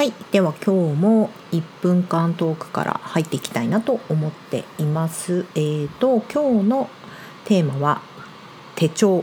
[0.00, 0.14] はい。
[0.32, 5.44] では今日も1分間トークから入っていきたいなと思っています。
[5.54, 6.88] えーと今日の
[7.44, 8.00] テーマは
[8.76, 9.22] 手帳。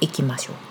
[0.00, 0.69] いきましょう。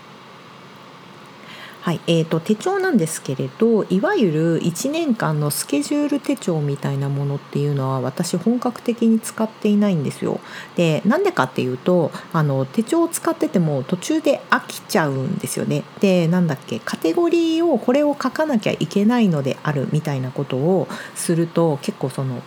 [1.81, 10.41] はいえーと、手帳なんですけれどいわゆる1年間のスケジュール手帳みたいなものっていうのは私本格的に使っていないんですよ。
[10.75, 15.83] でなんでかっていうとあの手帳を使ってても途中で飽きちゃうんですよね。
[16.01, 22.41] でなんだっけカテゴリーをこれを書かなきゃいけないのであるみたいなことをすると結構その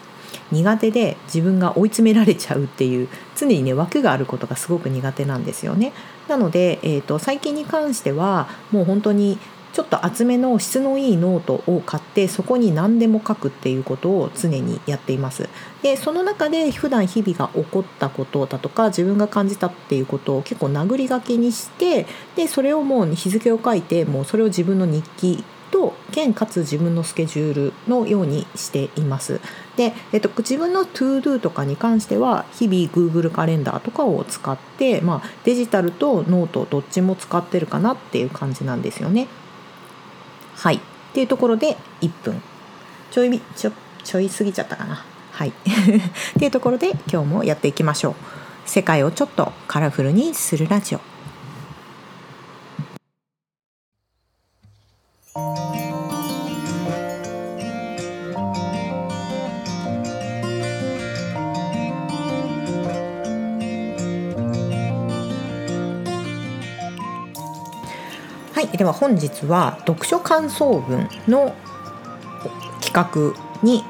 [0.53, 5.93] 苦手で自分が追い詰められちゃうっていう常にね枠があることがすごく苦手なんですよね。
[6.33, 9.39] なので、えーと、最近に関してはもう本当に
[9.75, 15.51] ちょっと厚めの質のいいノートを買ってそこに何でも書くっていうことを常にやっています。
[15.83, 29.41] でその中で普段日々が起こったことだとか自分が感じたっていうことを結構殴り書きにしてでそれをもう日付を書いてもうそれを自分の日記と兼かつ自分のスケジュールのようにしています。
[29.77, 39.27] で、えっと、自分の ToDo とかに関しては日々 Google カレンダーとかを使って、まあ、デジタルとノートどっちも使ってるかなっていう感じなんですよね。
[40.55, 40.81] はいっ
[41.15, 42.41] ていうところで1分
[43.11, 43.73] ちょいちょ
[44.05, 45.05] ちょい過ぎちゃったかな。
[45.33, 45.53] はい っ
[46.39, 48.15] ていうところで今日もやっていきましょう。
[48.67, 51.12] 世界をちょっとカラフルにするラジオ。
[68.77, 71.55] では本日は読書感想文の
[72.81, 73.85] 企画に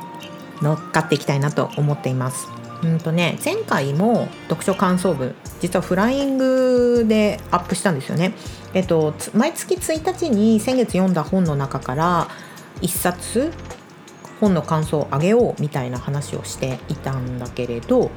[0.61, 2.49] 乗っかっていきたいなと思っています
[2.83, 8.35] うんとね前回も読書感想文実はフライングでアップしたんですよね
[8.75, 12.29] えっと毎月1日に先月読んだ本の中から
[12.81, 13.53] 1冊
[14.41, 18.11] 本の感想をあげようみたいな話をしていたんだけれど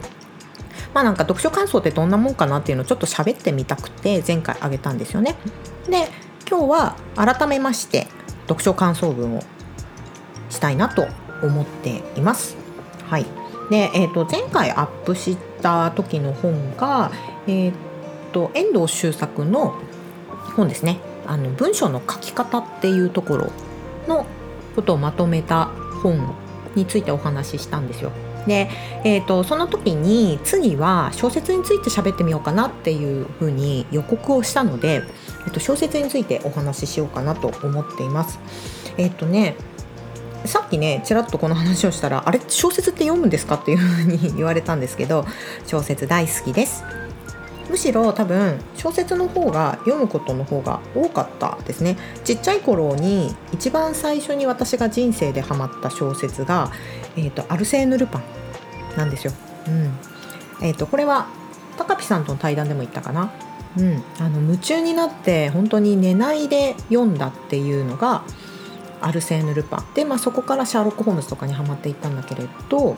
[0.94, 5.36] まあなんか読書感想ってどんなもんかなっていうのをちょっと喋ってみたくて前回あげたんですよね。
[5.90, 6.08] で
[6.47, 8.07] 今日は改めまして
[8.47, 9.44] 読書感想文を
[10.50, 11.07] したいなと
[11.41, 12.56] 思っています。
[13.09, 13.25] はい。
[13.69, 17.11] で、えー、と前回アップした時の本が、
[17.47, 17.73] えー、
[18.31, 19.75] と遠藤周作の
[20.56, 21.00] 本ですね。
[21.28, 23.51] あの文章の書き方っていうところ
[24.07, 24.25] の
[24.75, 25.69] ことをまとめた
[26.03, 26.35] 本
[26.75, 28.12] についてお話ししたんですよ。
[28.47, 28.69] で、
[29.03, 35.03] えーと、その時に次は小説について喋ってみようかなっていうふうに予告をしたので、
[35.45, 38.39] えー、と小説についてお話ししようかなと思っています。
[38.97, 39.56] えっ、ー、とね
[40.45, 42.39] さっきねちらっとこの話をしたら「あれ？
[42.47, 45.25] 小説って読むんですか?」っていうふうに言われたんですけど
[45.66, 46.83] 小説大好きです。
[47.70, 51.98] むしろ多分小説の方が読むことの方が多かったですね。
[52.24, 56.72] ちっちゃい頃に一番最初に私が人生でハマった小説が、
[57.18, 58.24] えーと、アルセーヌ・ルパン
[58.98, 59.34] なんですよ。
[59.68, 59.98] うん。
[60.62, 61.28] えーと、これは
[61.78, 63.31] 高ピさんとの対談でも言ったかな、
[63.78, 68.24] うん、あの夢中になって本当に寝ないで読んだっていうのが
[69.02, 69.94] アルセーヌ・ルパン。
[69.94, 72.96] で、まあ、そこからシャーロック・ホームズとかにはまっていったんだけれど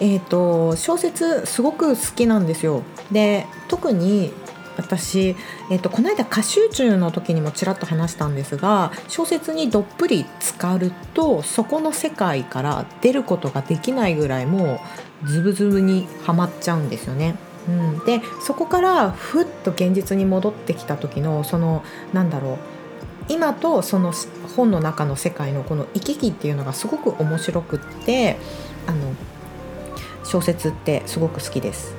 [0.00, 2.82] えーと、小説すごく好きなんですよ。
[3.10, 4.32] で特に
[4.76, 5.34] 私、
[5.70, 14.80] えーと、この間歌集中の時にもちらっと話したんですが小説にどっぷり浸かるとそこの世界から出ることができないぐらいも
[15.24, 17.34] うズブズブにはまっちゃうんですよね。
[17.66, 21.82] うん、でそこからふっと現実に戻ってきた時のその
[22.14, 22.58] なんだろう
[23.28, 24.12] 今とその
[24.56, 28.38] 本の中の世界のこの行き来っていうのがすごく面白くって
[28.86, 29.12] あの
[30.28, 31.96] 小説ってすごく好きです。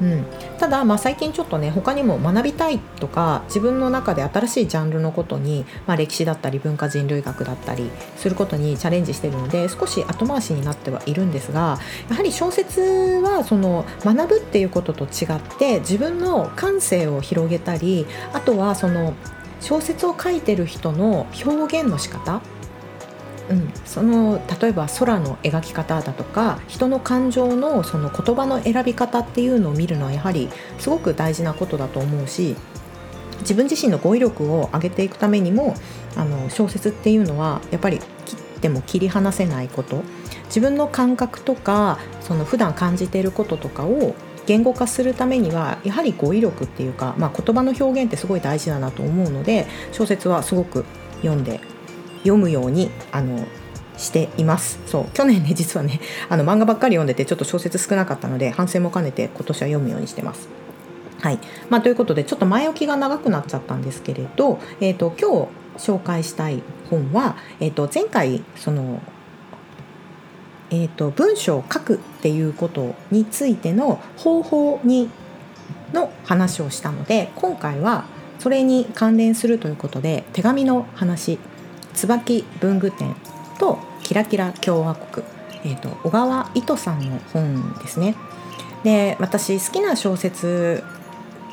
[0.00, 0.24] うん、
[0.58, 11.78] ただ、まあ、最近ちょっとね他にも学びたいとか自分の中で新しいジャンルのことに、まあ、歴史だったり文化人類学だったりすることにチャレンジしてるので少し後回しになってはいるんですが
[12.10, 19.14] やはり小説はその学ぶっていうことと違って自分の感性を広げたりあとはその
[19.60, 22.42] 小説を書いてる人の表現の仕方
[23.50, 30.48] うん、その例えば空の描き方だとか人の感情のその言葉の選び方っていうのを見るのはやはり
[30.78, 32.56] すごく大事なことだと思うし
[33.40, 35.74] 自分自身の語彙力を上げていくためにも
[36.16, 40.02] あの小説っていうのはやっぱり切っても切り離せないこと。
[40.46, 44.14] 自分の感覚とかその普段感じていることとかを
[44.44, 50.84] 言語化するためにはやはり語彙力っていうか、まあ、言葉の表現ってすごい大事だなと思うので小説はすごく
[51.22, 51.60] 読んで
[52.22, 53.46] 読むようにあの
[53.96, 54.80] しています。
[54.86, 55.04] そう。
[55.12, 60.48] 去年ね 実はねあの漫画ばっかり読んでてちょっと小説少なかったので反省も兼ねて今年は読むようにしてます。
[61.20, 61.38] はい。
[61.70, 69.00] まあ、ということでちょっと前置きが長くなっちゃったんですけれど、えーと、今日紹介したい本は、えー、と前回その、
[70.70, 75.10] えー、と文章を書くっていうことについての方法に
[75.92, 78.04] の話をしたので今回は
[78.38, 81.38] それに関連するということで手紙の話
[81.94, 83.14] 椿文具店
[83.58, 85.26] とキラキラ共和国、
[85.64, 88.14] えーと、小川糸さんの本ですね。
[88.82, 90.82] で私好きな小説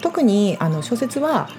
[0.02, 1.50] 特にあの小説は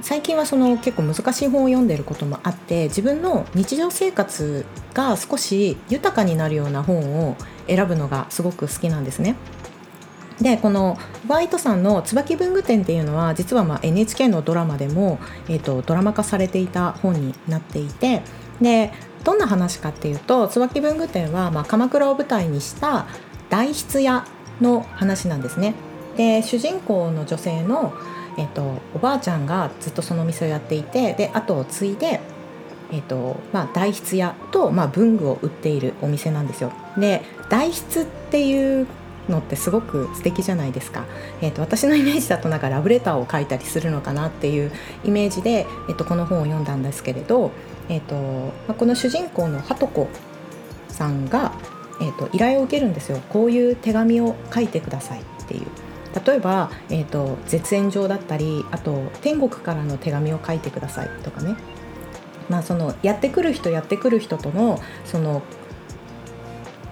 [0.00, 4.64] 最近はその結構難しい本を読んでることもあって自分の日常生活
[4.94, 7.36] が少し豊かになるような本を
[7.66, 9.36] 選ぶのがすごく好きなんですね。
[10.40, 15.18] でこのバイトさんの「椿文具店」っていうのは実はま NHK のドラマでも、
[15.48, 18.22] えーと、ドラマ化されていた本になっていて
[18.60, 18.92] で
[19.24, 23.06] どんな話かっていうと椿文具店はま鎌倉を舞台にした
[23.48, 24.24] 代筆屋
[24.60, 25.74] の話なんですね。
[26.16, 27.92] で主人公の女性の、
[28.38, 32.20] えーと、おばあちゃんがずっとその店をやっていてで後を継いで
[32.92, 36.72] えーとまあ、代筆屋と、まあ、文具を売っているお店なんですよ。
[36.96, 38.86] で代筆っていう
[39.28, 41.04] のってすごく素敵じゃないですか、
[41.40, 44.72] えーと、私のイメージだとなんかラブレターを書いたりするのかなっていう
[45.04, 47.50] イメージで、えーと、この本を読んだんですけれど、
[47.88, 48.14] えーと
[48.68, 50.08] まあ、この主人公のはとこ
[50.88, 51.52] さんが、
[52.00, 53.20] えー、と依頼を受けるんですよ。
[53.28, 55.66] こういう手紙を書いてくださいっていう。
[56.24, 61.56] 例えば、えーと、絶縁状だったりあと天国からの手紙を書いてくださいとかね。
[62.48, 65.42] まあ、そのやってくる人やってくる人とのその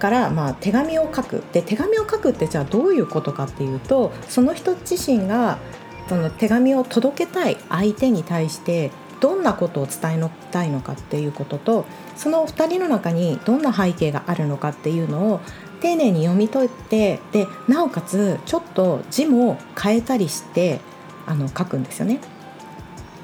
[0.04, 5.56] からまあ手紙を書くで手紙を書くってじゃあどういうことかっていうとその人自身が
[6.10, 8.90] その手紙を届けたい相手に対して
[9.20, 11.86] どんなことを伝えたいのかっていうことと
[12.16, 15.40] その2人の中にどんな背景があるのかっていうのを
[15.80, 20.80] 丁寧に読み解いてでなおかつちょっと字も変えたりして
[21.24, 22.20] あの書くんですよね。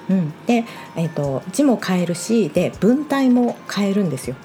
[0.08, 0.64] うん、で、
[0.96, 4.36] えーと字も変えるしで文体も変えるんですよ。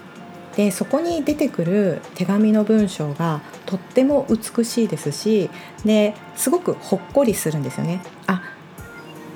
[0.56, 5.50] でそこに出てくる手紙の文章がとっても美しいですし
[5.84, 8.02] ですごくほっこりするんですよね。
[8.28, 8.42] あ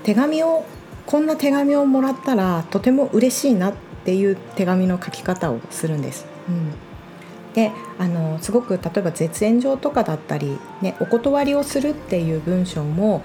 [0.04, 0.66] 手紙を
[1.06, 3.74] こんな手紙をもらったらとても嬉しいなっ
[4.06, 6.26] ていう手紙の書き方をするんです。
[6.48, 6.74] うん
[7.54, 13.24] であのすごく例えば絶縁状とかだったり、ね、お断りをするっていう文章も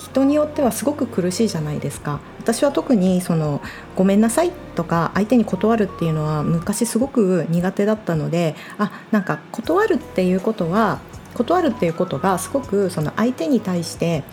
[0.00, 2.20] 人によってはすごく苦しいじゃないですか。
[2.38, 3.60] 私は特にその
[3.96, 11.00] ごめんなさいとか相手に断るっていうのは昔すごく苦手だったのであなんか断るっていうことは
[11.34, 14.24] 断るっていうことがすごくその相手に対して、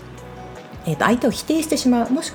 [0.86, 2.32] えー、と相手を否定してしまうもし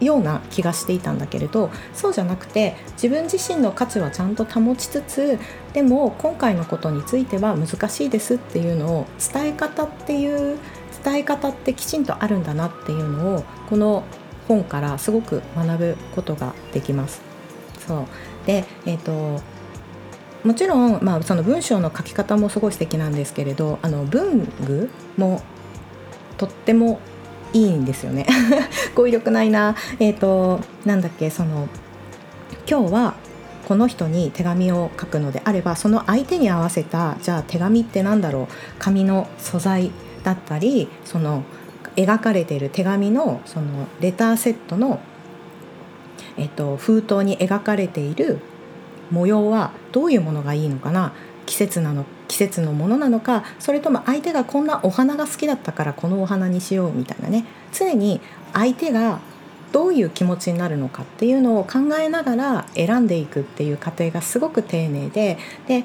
[0.00, 5.38] ような気がしていたんだけれどそうじゃなくて自分自身の価値はちゃんと保ちつつ
[5.72, 10.58] でも今回のことについては難しいですっていうのを伝え方っていう
[11.04, 14.04] 伝え方ってきちんとあるんだなっていうのをこの
[14.48, 17.22] 本からすごく学ぶことができます。
[17.86, 19.42] そうで、えーと、
[20.42, 25.42] もちろん、まあ、その文章の書き方もすごい素敵なんですけれどあの文具も
[26.38, 27.00] とっても
[27.52, 28.26] いいんですよね。
[28.94, 29.76] 語彙力ないな。
[30.00, 31.68] えっ、ー、となんだっけその
[32.68, 33.14] 今日は
[33.68, 39.90] この人に手紙を書くのであればその相手に合わせたじゃあ手紙って何だろう紙の素材
[40.24, 41.44] だったりその
[41.94, 45.00] 描かれている手紙のそのレターセットの、
[46.36, 48.40] えっと、封筒に描かれている
[49.10, 51.12] 模様はどういうものがいいのかな
[51.46, 57.44] 季節なの季節のものなのかそれとも相手がこんなお花が好きだったからこのお花にしようみたいなね。
[57.72, 58.20] 常に
[58.52, 59.20] 相手が
[59.72, 65.84] どういう気持ちになるのかっていうのを考えながら選んでいくっていう過程がすごく丁寧でで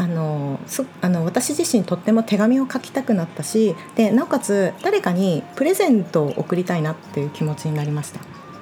[0.00, 8.20] あのすあの私自身とっても手紙を書きたくなったしでなおかつ誰かにプレゼントを送りたいなっていう気持ちになりました。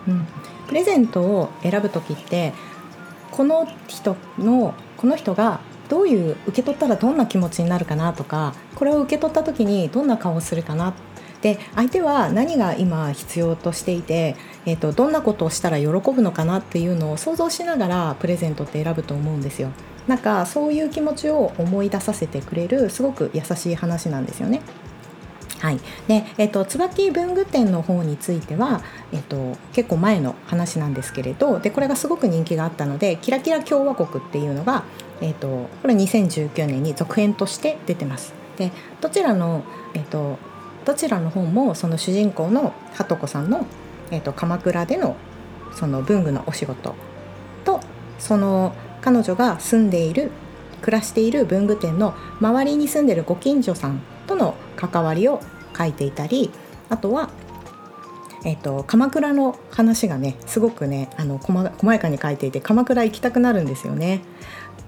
[0.08, 0.26] うん、
[0.66, 2.54] プレゼントを選ぶ時って
[3.30, 10.92] この人のこの人がどういう受け取ったらどんな気持ちになるかなとかこれを受け取った時にどんな顔をするかな
[11.40, 14.34] で相手は何が今必要としていて、
[14.66, 19.70] えーとどんなことをしたら喜ぶのかなっていうのを想像しながらプレゼントって選ぶと思うんですよ。
[20.08, 24.62] なんかそういう気持ちを思い出させてくれるすごく優しい話なんですよね。
[25.60, 28.80] はいでえっと、椿文具店の方については、
[29.12, 34.84] えっと、結構前の話なんですけれどでこれがすごく人気があったので「キラキラ共和国」っていうのが、
[35.20, 38.34] えっと、これ2019年に続編として出てます。
[38.56, 39.62] でどちらの、
[39.94, 40.38] えっと、
[40.84, 43.66] どちらの本もその主人公のはとこさんの、
[44.12, 45.16] えっと、鎌倉での
[45.74, 46.94] その文具のお仕事
[47.64, 47.80] と
[48.18, 50.30] その彼女が住んでいる
[50.82, 55.40] 暮らしている文具店の周りに住んでるご近所さんとの関わりを
[55.76, 56.50] 書いていたり
[56.88, 57.30] あとは
[58.44, 64.22] えーと、鎌倉の話がねすごくねあの細やかに書いていて鎌倉行きたくなるんですよね。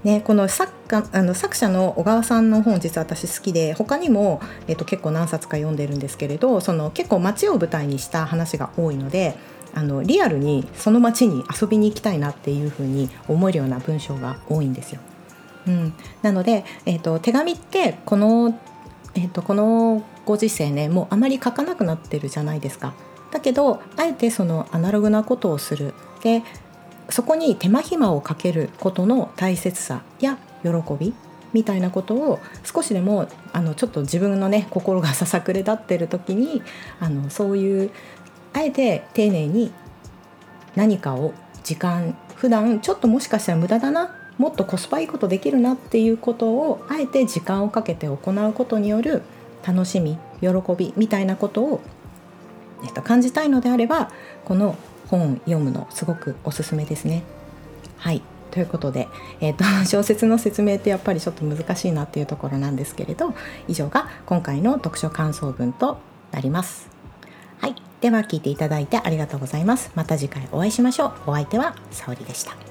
[0.03, 9.37] ね、この作家あの作者の小川さんの本実は私好きで他にも、えーと、結構何冊か読んでるんですけれどその結構街を舞台にした話が多いので
[9.73, 15.01] あのリアルにその街に遊びに行きたいなっていうふうに思えるような文章が多いんですよ。
[15.67, 18.59] うん、なので、えーと、手紙ってこの,、
[19.15, 22.93] えーとこのご時世ねもうあまり書かなくなってるじゃないですか。
[23.31, 26.43] だけどあえてそのアナログなことをするで
[27.09, 31.13] そこに手間暇をかけることの大切さや喜び
[31.53, 36.61] みたいなことを少しでもあのちょっと自分のね心がささくれ立ってる時に
[36.99, 37.91] あのそういう
[38.53, 39.71] あえて丁寧に
[40.75, 49.21] 何かを時間普段ちょっともしかしたら無駄だなもっとコスパいいことできるなっていうことをあえて時間をかけて行うことによる
[49.65, 51.81] 楽しみ喜びみたいなことを、
[52.83, 54.11] えっと、感じたいのであれば
[54.45, 54.75] この
[55.07, 57.23] 本読むのすごくおすすめですね。
[57.97, 59.07] はいということで、
[59.39, 63.33] えーと、 小説の説明ってやっぱりちょっと難しいなっていうところなんですけれど
[63.67, 65.97] 以上が今回の読書感想文と
[66.31, 66.89] なります。
[67.59, 69.91] はい、では聞いていただいてありがとうございます。
[69.95, 71.13] また次回お会いしましょう。
[71.27, 72.70] お相手は沙織でした。